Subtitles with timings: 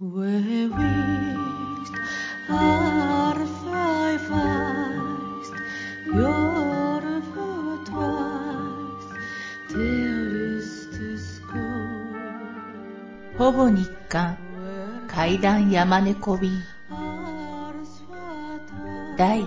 [0.00, 0.06] ほ
[13.50, 14.38] ぼ日刊
[15.08, 16.52] 階段山猫便
[16.92, 19.42] Are sweat 第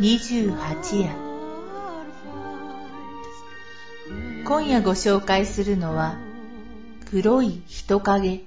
[0.00, 1.16] 28夜
[4.44, 6.16] 今夜ご紹介するのは
[7.08, 8.44] 黒い人影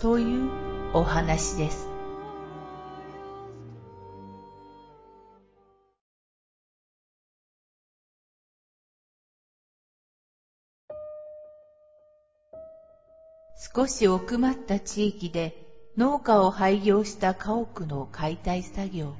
[0.00, 0.50] という
[0.94, 1.86] お話です。
[13.74, 15.54] 少し奥まった地域で
[15.98, 19.12] 農家を廃業した家屋の解体作業。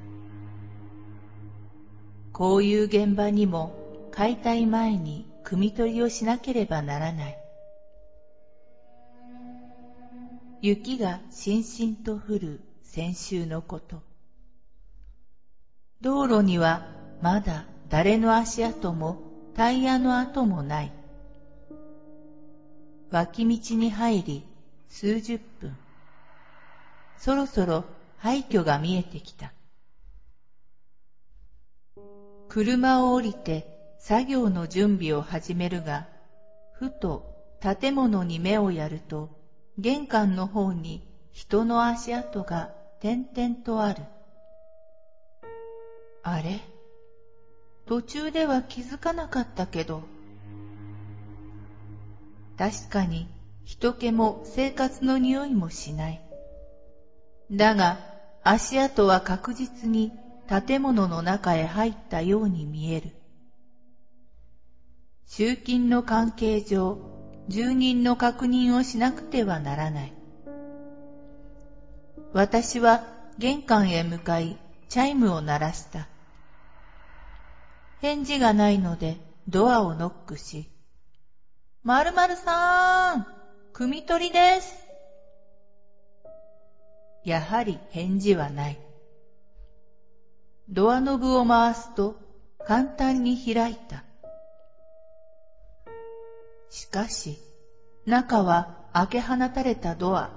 [2.33, 3.71] こういう現場にも
[4.13, 7.40] 解体前に汲み取りをしなければならない。
[10.63, 14.03] 雪がしんしんと降る先週のこと。
[16.03, 16.87] 道路には
[17.23, 19.19] まだ誰の足跡も
[19.55, 20.93] タイヤの跡もない。
[23.11, 24.45] 脇道に入り
[24.91, 25.75] 数十分。
[27.17, 27.85] そろそろ
[28.19, 29.55] 廃墟が見えてきた。
[32.51, 33.67] 車を降りて
[33.99, 36.07] 作業の準備を始めるが、
[36.73, 37.25] ふと
[37.61, 39.40] 建物に目をやると、
[39.81, 44.03] 玄関の方に人の足跡が点々とある。
[46.23, 46.61] あれ？
[47.87, 50.03] 途中では気づかなかったけど。
[52.59, 53.31] 確かに
[53.65, 56.23] 人気も生活の匂いもしない。
[57.51, 57.99] だが
[58.43, 60.13] 足跡は確実に
[60.67, 63.15] 建物の中へ入ったように見える。
[65.27, 66.99] 集金の関係上、
[67.49, 70.13] 住人の確認をしなくてはならない。
[72.33, 73.03] 私は
[73.39, 76.09] 玄関へ向かい、チャイムを鳴らした。
[78.01, 80.71] 返事がないので、ドアをノックし、
[81.83, 83.27] 〇〇さーん、
[83.75, 84.87] 汲み取りです。
[87.25, 88.79] やはり返事はない。
[90.69, 92.17] ドアノブを回すと
[92.67, 94.05] 簡単に開いた。
[96.71, 97.39] しかし、
[98.07, 100.31] 中は開け放たれたドア。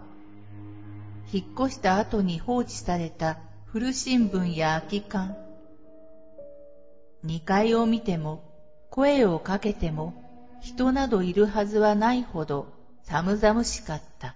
[1.32, 5.38] 引っ越した後に放置された古新聞や空き缶。
[7.24, 8.44] 二階を見ても、
[8.90, 10.14] 声をかけても、
[10.60, 12.68] 人などいるはずはないほど
[13.04, 14.36] 寒々しかった。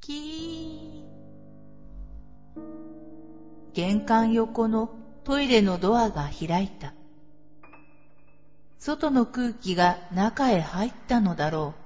[0.00, 1.02] キー。
[3.72, 4.90] 玄関横の
[5.24, 6.92] トイレのドアが開いた。
[8.84, 11.82] 外の空気が中へ入ったのだろう。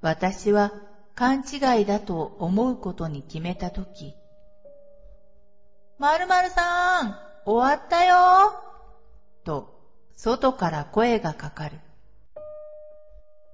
[0.00, 0.72] 私は
[1.14, 4.14] 勘違いだと思うことに決めたとき、
[5.98, 7.14] まるまるさん、
[7.44, 8.54] 終わったよ
[9.44, 9.68] と、
[10.16, 11.78] 外から声がかかる。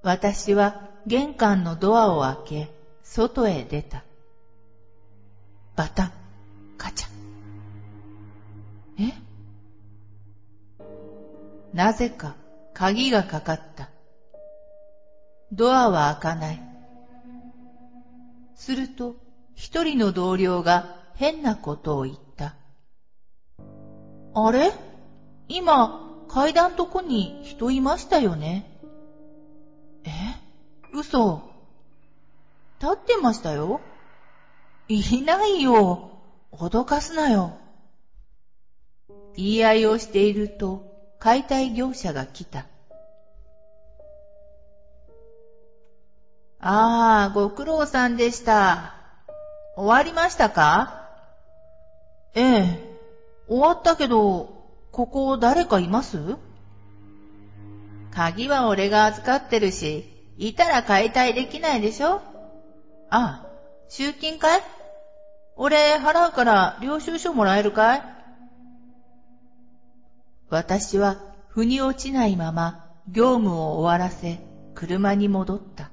[0.05, 0.77] 私は
[1.09, 2.71] 玄関のドアを開け、
[3.03, 4.05] 外へ出た。
[5.75, 6.13] バタン、
[6.77, 7.09] カチャ。
[9.01, 9.28] え？
[11.73, 12.35] なぜか
[12.75, 13.91] 鍵がかかった。
[15.53, 16.63] ドアは開かない。
[18.55, 19.17] すると、
[19.55, 22.55] 一人の同僚が変なことを言った。
[24.35, 24.73] あれ？
[25.49, 28.71] 今、階段とこに人いましたよね？
[30.05, 30.11] え？
[30.95, 31.43] 嘘。
[32.81, 33.81] 立ってましたよ？
[34.89, 36.11] いないよ。
[36.53, 37.59] 脅かすなよ。
[39.37, 40.88] 言い合いをしていると、
[41.19, 42.67] 解体業者が来た。
[46.61, 48.95] ああ、ご苦労さんでした。
[49.77, 51.09] 終わりましたか？
[52.35, 52.99] ええ、
[53.49, 54.49] 終わったけど、
[54.93, 56.37] ここ誰かいます？
[58.13, 60.05] 鍵は俺が預かってるし、
[60.37, 62.21] いたら解体できないでしょ？
[63.11, 63.47] ああ、
[63.89, 64.63] 集金かい？
[65.57, 68.03] 俺払うから領収書もらえるかい？
[70.51, 71.19] 私は
[71.49, 74.39] 腑に落ちないまま業務を終わらせ
[74.75, 75.91] 車に戻った。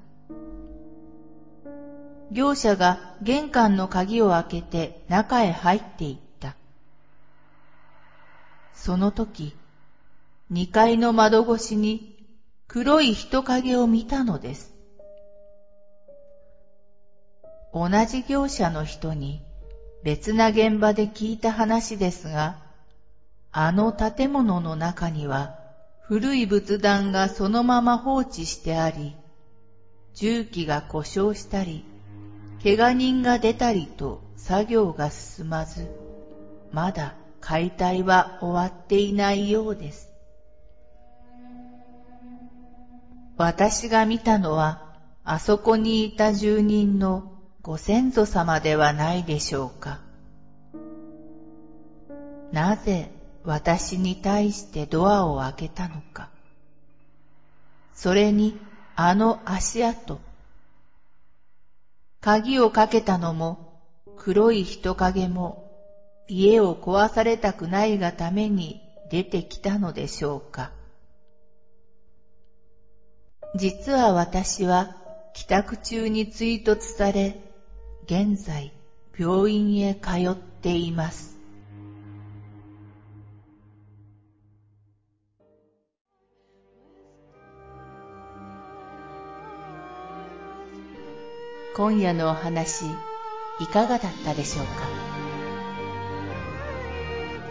[2.31, 6.56] 業者が玄関の鍵を開けて中へ入っていった。
[8.74, 9.56] その時、
[10.50, 12.16] 二階の窓越しに
[12.68, 14.74] 黒い人影を見たのです。
[17.74, 19.42] 同じ業者の人に
[20.04, 22.64] 別な現場で聞いた話ですが、
[23.57, 25.56] あの建物の中には
[26.02, 29.16] 古い仏壇がそのまま放置してあり、
[30.13, 31.86] 重機が故障したり、
[32.62, 35.90] 怪我人が出たりと作業が進まず、
[36.74, 40.12] まだ解体は終わっていないようです。
[43.38, 44.81] 私が見たのは、
[45.24, 47.24] あそこにいた住人の
[47.62, 50.01] ご先祖様ではないでしょうか。
[52.51, 53.12] なぜ
[53.45, 56.30] 私に対してドアを開けたのか。
[57.94, 58.59] それに
[58.95, 60.19] あの足跡。
[62.21, 63.81] 鍵をかけたのも
[64.18, 65.63] 黒い人影も
[66.27, 68.81] 家を壊されたくないがために
[69.12, 70.71] 出てきたのでしょうか。
[73.56, 74.95] 実は私は
[75.33, 77.39] 帰宅中に追突され、
[78.06, 78.74] 現在
[79.18, 81.35] 病院へ通っています。
[91.75, 92.86] 今夜のお話、
[93.60, 94.72] いかがだったでしょうか？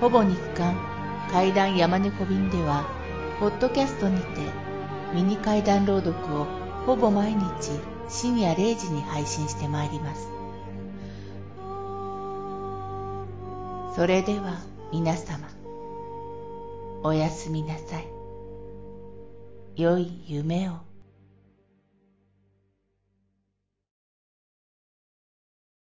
[0.01, 0.75] ほぼ日刊
[1.31, 2.87] 怪談山猫便では、
[3.39, 4.25] ポッドキャストにて
[5.13, 6.47] ミニ怪談朗読を
[6.87, 7.43] ほぼ毎日
[8.09, 10.31] 深夜0時に配信してまいります。
[13.95, 15.49] それでは皆様、
[17.03, 18.09] おやすみなさい。
[19.77, 20.94] 良い夢を。